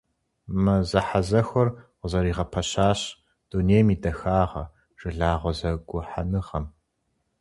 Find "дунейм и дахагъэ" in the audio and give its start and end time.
3.49-4.63